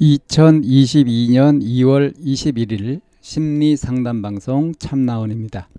[0.00, 5.70] 2022년 2월 21일 심리 상담 방송 참나원입니다.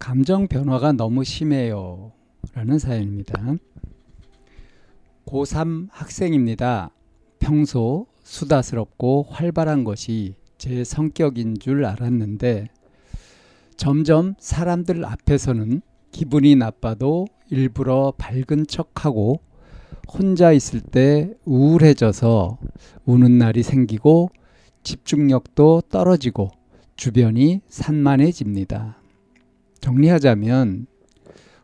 [0.00, 2.10] 감정 변화가 너무 심해요.
[2.54, 3.54] 라는 사연입니다.
[5.26, 6.90] 고3 학생입니다.
[7.38, 12.68] 평소 수다스럽고 활발한 것이 제 성격인 줄 알았는데
[13.76, 19.40] 점점 사람들 앞에서는 기분이 나빠도 일부러 밝은 척하고
[20.08, 22.58] 혼자 있을 때 우울해져서
[23.04, 24.30] 우는 날이 생기고
[24.82, 26.50] 집중력도 떨어지고
[26.96, 28.98] 주변이 산만해집니다.
[29.80, 30.86] 정리하자면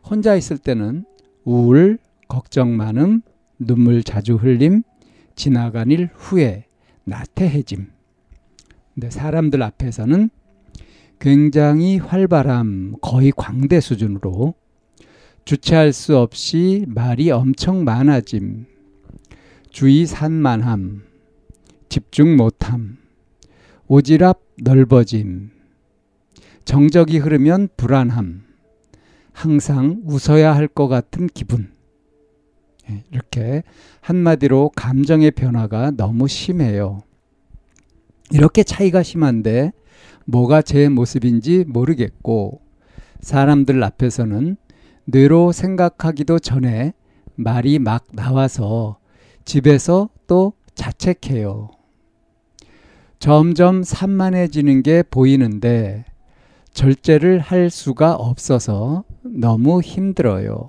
[0.03, 1.05] 혼자 있을 때는
[1.43, 3.21] 우울, 걱정 많음,
[3.59, 4.83] 눈물 자주 흘림,
[5.35, 6.65] 지나간 일 후에
[7.03, 7.87] 나태해짐.
[8.93, 10.29] 근데 사람들 앞에서는
[11.19, 14.55] 굉장히 활발함, 거의 광대 수준으로
[15.45, 18.65] 주체할 수 없이 말이 엄청 많아짐,
[19.69, 21.03] 주의 산만함,
[21.89, 22.97] 집중 못함,
[23.87, 25.51] 오지랖 넓어짐,
[26.63, 28.43] 정적이 흐르면 불안함,
[29.33, 31.71] 항상 웃어야 할 것 같은 기분.
[32.89, 33.63] 예, 이렇게
[34.01, 37.01] 한마디로 감정의 변화가 너무 심해요.
[38.31, 39.71] 이렇게 차이가 심한데
[40.25, 42.61] 뭐가 제 모습인지 모르겠고
[43.19, 44.57] 사람들 앞에서는
[45.11, 46.93] 뇌로 생각하기도 전에
[47.35, 48.97] 말이 막 나와서
[49.43, 51.69] 집에서 또 자책해요.
[53.19, 56.05] 점점 산만해지는 게 보이는데
[56.71, 60.67] 절제를 할 수가 없어서 너무 힘들어요.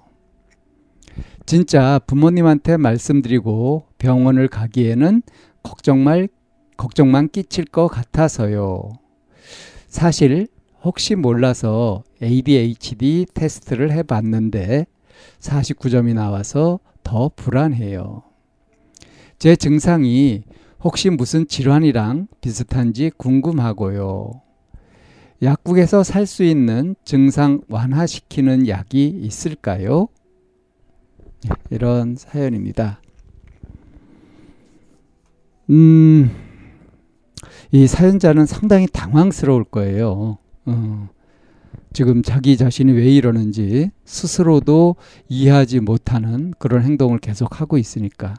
[1.46, 5.22] 진짜 부모님한테 말씀드리고 병원을 가기에는
[5.62, 6.28] 걱정말,
[6.76, 8.90] 걱정만 끼칠 것 같아서요.
[9.86, 10.48] 사실
[10.84, 14.86] 혹시 몰라서 ADHD 테스트를 해봤는데
[15.38, 18.22] 49점이 나와서 더 불안해요.
[19.38, 20.42] 제 증상이
[20.80, 24.40] 혹시 무슨 질환이랑 비슷한지 궁금하고요.
[25.42, 30.08] 약국에서 살 수 있는 증상 완화시키는 약이 있을까요?
[31.70, 33.00] 이런 사연입니다.
[35.70, 36.30] 음,
[37.72, 40.38] 이 사연자는 상당히 당황스러울 거예요.
[40.66, 41.08] 어,
[41.92, 44.96] 지금 자기 자신이 왜 이러는지 스스로도
[45.28, 48.34] 이해하지 못하는 그런 행동을 계속하고 있으니까.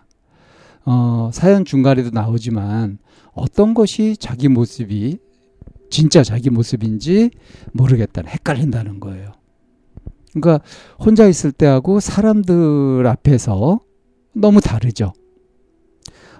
[0.86, 2.98] 어, 사연 중간에도 나오지만
[3.34, 5.18] 어떤 것이 자기 모습이
[5.90, 7.32] 진짜 자기 모습인지
[7.72, 9.32] 모르겠다는 헷갈린다는 거예요.
[10.34, 10.66] 그러니까
[11.00, 13.80] 혼자 있을 때하고 사람들 앞에서
[14.34, 15.14] 너무 다르죠.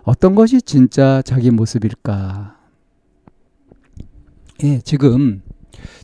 [0.04, 2.58] 어떤 것이 진짜 자기 모습일까?
[4.64, 5.42] 예, 지금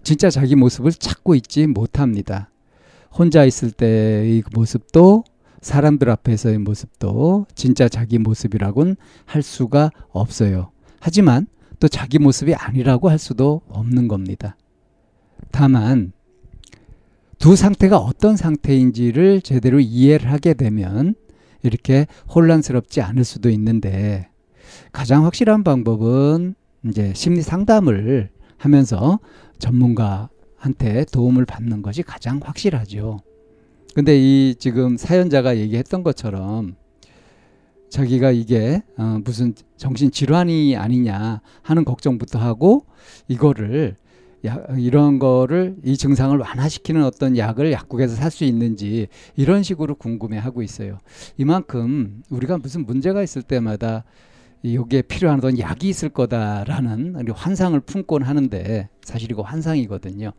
[0.04, 2.50] 진짜 자기 모습을 찾고 있지 못합니다.
[3.12, 5.24] 혼자 있을 때의 모습도
[5.62, 8.96] 사람들 앞에서의 모습도 진짜 자기 모습이라고는
[9.26, 10.72] 할 수가 없어요.
[11.00, 11.48] 하지만
[11.80, 14.56] 또 자기 모습이 아니라고 할 수도 없는 겁니다.
[15.52, 16.12] 다만
[17.40, 21.16] 두 상태가 어떤 상태인지를 제대로 이해를 하게 되면
[21.64, 24.30] 이렇게 혼란스럽지 않을 수도 있는데
[24.92, 29.20] 가장 확실한 방법은 이제 심리 상담을 하면서
[29.60, 33.20] 전문가한테 도움을 받는 것이 가장 확실하죠.
[33.94, 36.76] 근데 이 지금 사연자가 얘기했던 것처럼
[37.90, 42.86] 자기가 이게 어 무슨 정신 질환이 아니냐 하는 걱정부터 하고
[43.28, 43.96] 이거를
[44.46, 50.62] 야, 이런 거를 이 증상을 완화시키는 어떤 약을 약국에서 살 수 있는지 이런 식으로 궁금해하고
[50.62, 51.00] 있어요.
[51.38, 54.06] 이만큼 우리가 무슨 문제가 있을 때마다
[54.66, 60.32] 여기에 필요한 어떤 약이 있을 거다라는 환상을 품곤 하는데 사실 이거 환상이거든요.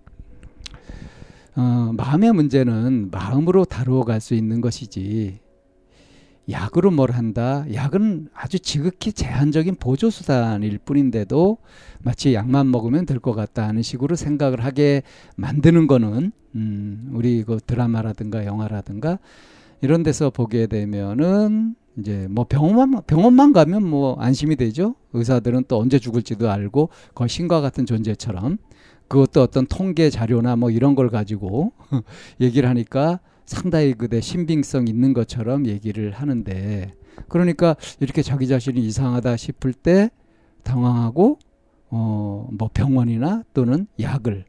[1.57, 5.41] 어, 마음의 문제는 마음으로 다루어 갈 수 있는 것이지
[6.51, 7.65] 약으로 뭘 한다.
[7.73, 11.59] 약은 아주 지극히 제한적인 보조 수단일 뿐인데도
[12.03, 15.03] 마치 약만 먹으면 될 것 같다 하는 식으로 생각을 하게
[15.37, 19.19] 만드는 거는 음, 우리 그 드라마라든가 영화라든가
[19.81, 24.94] 이런 데서 보게 되면은 이제 뭐 병원만 병원만 가면 뭐 안심이 되죠.
[25.12, 28.58] 의사들은 또 언제 죽을지도 알고 거의 신과 같은 존재처럼
[29.08, 31.73] 그것도 어떤 통계 자료나 뭐 이런 걸 가지고
[32.41, 36.94] 얘기를 하니까 상당히 그대 신빙성 있는 것처럼 얘기를 하는데
[37.29, 40.11] 그러니까 이렇게 자기 자신이 이상하다 싶을 때
[40.62, 41.38] 당황하고
[41.91, 44.44] 어 뭐 병원이나 또는 약을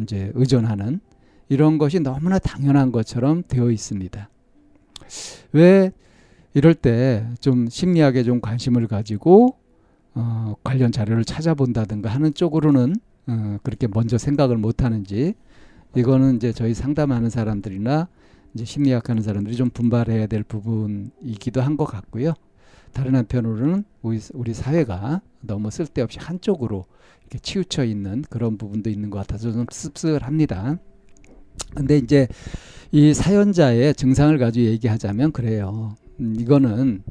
[0.00, 1.00] 이제 의존하는
[1.48, 4.28] 이런 것이 너무나 당연한 것처럼 되어 있습니다.
[5.52, 5.92] 왜
[6.54, 9.56] 이럴 때 좀 심리학에 좀 관심을 가지고
[10.14, 12.94] 어 관련 자료를 찾아본다든가 하는 쪽으로는
[13.26, 15.34] 어 그렇게 먼저 생각을 못 하는지
[15.96, 18.08] 이거는 이제 저희 상담하는 사람들이나
[18.54, 22.34] 이제 심리학 하는 사람들이 좀 분발해야 될 부분이기도 한 것 같고요.
[22.92, 26.84] 다른 한편으로는 우리, 우리 사회가 너무 쓸데없이 한쪽으로
[27.22, 30.78] 이렇게 치우쳐 있는 그런 부분도 있는 것 같아서 좀 씁쓸합니다.
[31.74, 32.28] 근데 이제
[32.92, 35.96] 이 사연자의 증상을 가지고 얘기하자면 그래요.
[36.20, 37.02] 음, 이거는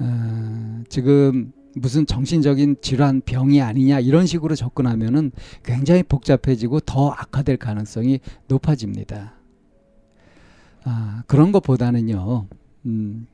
[0.00, 5.32] 어, 지금 무슨 정신적인 질환 병이 아니냐 이런 식으로 접근하면은
[5.62, 9.34] 굉장히 복잡해지고 더 악화될 가능성이 높아집니다.
[10.84, 12.46] 아, 그런 것보다는요,
[12.86, 13.26] 음,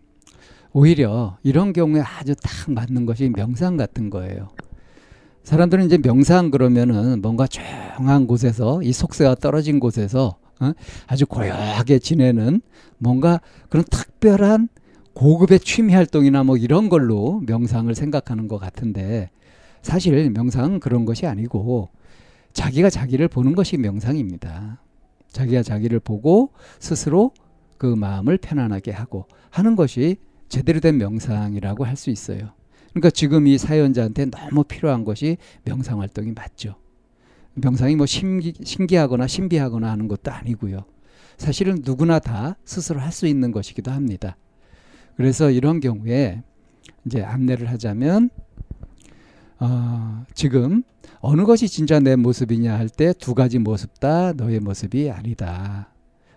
[0.72, 4.48] 오히려 이런 경우에 아주 딱 맞는 것이 명상 같은 거예요.
[5.44, 10.72] 사람들은 이제 명상 그러면은 뭔가 조용한 곳에서 이 속세가 떨어진 곳에서 어?
[11.06, 12.62] 아주 고요하게 지내는
[12.98, 14.68] 뭔가 그런 특별한
[15.14, 19.30] 고급의 취미 활동이나 뭐 이런 걸로 명상을 생각하는 것 같은데
[19.82, 21.88] 사실 명상은 그런 것이 아니고
[22.52, 24.80] 자기가 자기를 보는 것이 명상입니다.
[25.28, 27.32] 자기가 자기를 보고 스스로
[27.78, 30.16] 그 마음을 편안하게 하고 하는 것이
[30.48, 32.50] 제대로 된 명상이라고 할 수 있어요.
[32.90, 36.76] 그러니까 지금 이 사연자한테 너무 필요한 것이 명상 활동이 맞죠.
[37.54, 40.84] 명상이 뭐 신기, 신기하거나 신비하거나 하는 것도 아니고요.
[41.36, 44.36] 사실은 누구나 다 스스로 할 수 있는 것이기도 합니다.
[45.16, 46.42] 그래서 이런 경우에
[47.06, 48.30] 이제 안내를 하자면
[49.60, 50.82] 어, 지금
[51.20, 55.90] 어느 것이 진짜 내 모습이냐 할 때 두 가지 모습 다 너의 모습이 아니다.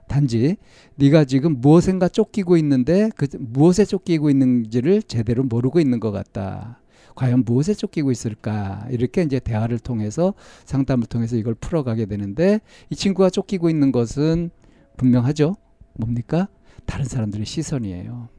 [0.07, 0.56] 단지
[0.95, 6.81] 네가 지금 무엇인가 쫓기고 있는데 그 무엇에 쫓기고 있는지를 제대로 모르고 있는 것 같다.
[7.15, 8.88] 과연 무엇에 쫓기고 있을까?
[8.91, 10.33] 이렇게 이제 대화를 통해서
[10.65, 14.51] 상담을 통해서 이걸 풀어가게 되는데 이 친구가 쫓기고 있는 것은
[14.97, 15.56] 분명하죠.
[15.95, 16.47] 뭡니까?
[16.85, 18.29] 다른 사람들의 시선이에요.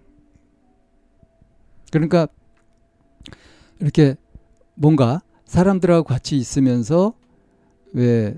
[1.90, 2.29] 그러니까
[3.81, 4.17] 이렇게
[4.75, 7.14] 뭔가 사람들하고 같이 있으면서
[7.93, 8.37] 왜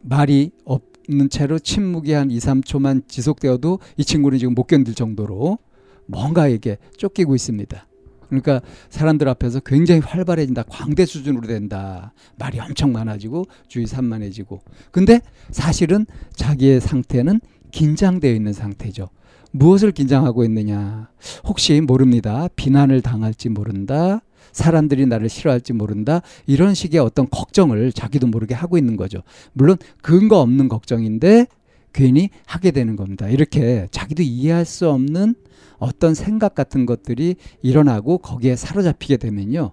[0.00, 5.58] 말이 없는 채로 침묵이 한 2, 3초만 지속되어도 이 친구는 지금 못 견딜 정도로
[6.06, 7.86] 뭔가에게 쫓기고 있습니다.
[8.28, 8.60] 그러니까
[8.90, 10.64] 사람들 앞에서 굉장히 활발해진다.
[10.64, 12.12] 광대 수준으로 된다.
[12.36, 14.60] 말이 엄청 많아지고 주의 산만해지고.
[14.90, 15.20] 근데
[15.50, 17.40] 사실은 자기의 상태는
[17.70, 19.08] 긴장되어 있는 상태죠.
[19.54, 21.08] 무엇을 긴장하고 있느냐?
[21.44, 22.48] 혹시 모릅니다.
[22.56, 24.20] 비난을 당할지 모른다.
[24.50, 26.22] 사람들이 나를 싫어할지 모른다.
[26.46, 29.22] 이런 식의 어떤 걱정을 자기도 모르게 하고 있는 거죠.
[29.52, 31.46] 물론 근거 없는 걱정인데
[31.92, 33.28] 괜히 하게 되는 겁니다.
[33.28, 35.36] 이렇게 자기도 이해할 수 없는
[35.78, 39.72] 어떤 생각 같은 것들이 일어나고 거기에 사로잡히게 되면요.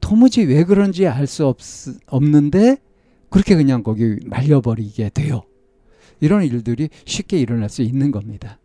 [0.00, 1.54] 도무지 왜 그런지 알 수
[2.06, 2.78] 없는데
[3.28, 5.42] 그렇게 그냥 거기 말려버리게 돼요.
[6.20, 8.58] 이런 일들이 쉽게 일어날 수 있는 겁니다.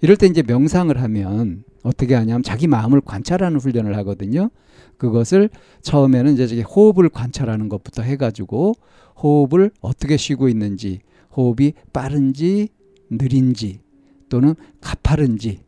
[0.00, 4.50] 이럴 때 이제 명상을 하면 어떻게 하냐면 자기 마음을 관찰하는 훈련을 하거든요.
[4.96, 5.50] 그것을
[5.82, 8.74] 처음에는 이제 호흡을 관찰하는 것부터 해가지고
[9.22, 11.00] 호흡을 어떻게 쉬고 있는지,
[11.36, 12.68] 호흡이 빠른지
[13.10, 13.80] 느린지
[14.28, 15.60] 또는 가파른지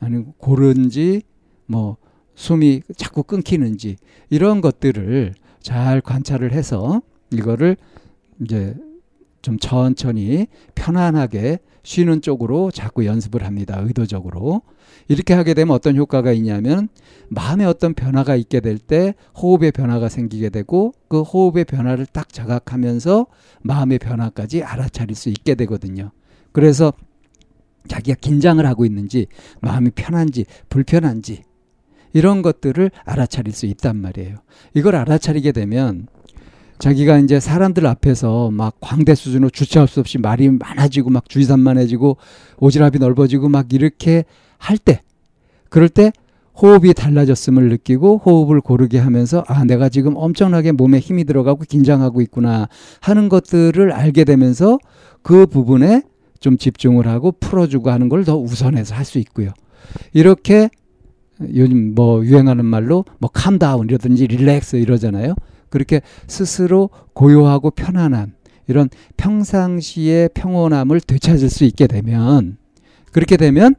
[0.00, 1.22] 아니면 고른지
[1.66, 1.96] 뭐
[2.34, 3.96] 숨이 자꾸 끊기는지
[4.30, 7.76] 이런 것들을 잘 관찰을 해서 이거를
[8.42, 8.74] 이제
[9.42, 13.80] 좀 천천히 편안하게 쉬는 쪽으로 자꾸 연습을 합니다.
[13.82, 14.62] 의도적으로.
[15.08, 16.88] 이렇게 하게 되면 어떤 효과가 있냐면
[17.28, 23.26] 마음에 어떤 변화가 있게 될 때 호흡의 변화가 생기게 되고 그 호흡의 변화를 딱 자각하면서
[23.62, 26.10] 마음의 변화까지 알아차릴 수 있게 되거든요.
[26.52, 26.92] 그래서
[27.88, 29.26] 자기가 긴장을 하고 있는지
[29.60, 31.42] 마음이 편한지 불편한지
[32.12, 34.36] 이런 것들을 알아차릴 수 있단 말이에요.
[34.74, 36.08] 이걸 알아차리게 되면
[36.80, 42.16] 자기가 이제 사람들 앞에서 막 광대 수준으로 주체할 수 없이 말이 많아지고 막 주의산만해지고
[42.58, 44.24] 오지랖이 넓어지고 막 이렇게
[44.58, 45.00] 할 때
[45.68, 46.12] 그럴 때
[46.60, 52.68] 호흡이 달라졌음을 느끼고 호흡을 고르게 하면서 아 내가 지금 엄청나게 몸에 힘이 들어가고 긴장하고 있구나
[53.00, 54.78] 하는 것들을 알게 되면서
[55.22, 56.02] 그 부분에
[56.40, 59.50] 좀 집중을 하고 풀어주고 하는 걸 더 우선해서 할 수 있고요.
[60.12, 60.70] 이렇게
[61.54, 65.34] 요즘 뭐 유행하는 말로 뭐 캄다운이라든지 릴렉스 이러잖아요.
[65.70, 68.34] 그렇게 스스로 고요하고 편안한
[68.66, 72.58] 이런 평상시의 평온함을 되찾을 수 있게 되면
[73.12, 73.74] 그렇게 되면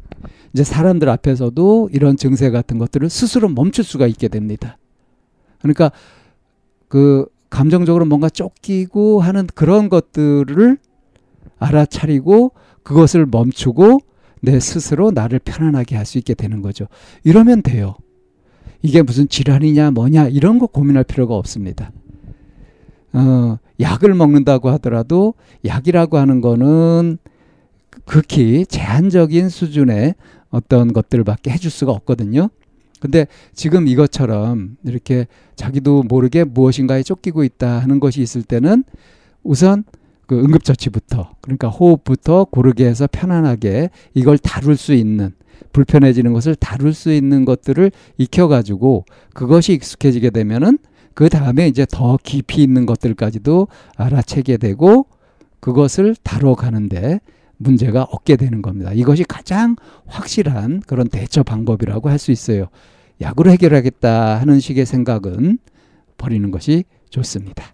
[0.53, 4.77] 이제 사람들 앞에서도 이런 증세 같은 것들을 스스로 멈출 수가 있게 됩니다.
[5.60, 5.91] 그러니까
[6.88, 10.77] 그 감정적으로 뭔가 쫓기고 하는 그런 것들을
[11.60, 12.51] 알아차리고
[12.83, 14.00] 그것을 멈추고
[14.41, 16.88] 내 스스로 나를 편안하게 할 수 있게 되는 거죠.
[17.24, 17.95] 이러면 돼요.
[18.81, 21.91] 이게 무슨 질환이냐 뭐냐 이런 거 고민할 필요가 없습니다.
[23.13, 25.33] 어, 약을 먹는다고 하더라도
[25.65, 27.17] 약이라고 하는 거는
[28.05, 30.15] 극히 제한적인 수준의
[30.50, 32.50] 어떤 것들밖에 해줄 수가 없거든요.
[33.00, 38.83] 근데 지금 이것처럼 이렇게 자기도 모르게 무엇인가에 쫓기고 있다 하는 것이 있을 때는
[39.43, 39.83] 우선
[40.31, 45.33] 그 응급처치부터 그러니까 호흡부터 고르게 해서 편안하게 이걸 다룰 수 있는
[45.73, 50.77] 불편해지는 것을 다룰 수 있는 것들을 익혀가지고 그것이 익숙해지게 되면은
[51.15, 55.05] 그 다음에 이제 더 깊이 있는 것들까지도 알아채게 되고
[55.59, 57.19] 그것을 다뤄가는데
[57.57, 58.93] 문제가 없게 되는 겁니다.
[58.93, 59.75] 이것이 가장
[60.07, 62.67] 확실한 그런 대처 방법이라고 할 수 있어요.
[63.19, 65.59] 약으로 해결하겠다 하는 식의 생각은
[66.17, 67.73] 버리는 것이 좋습니다.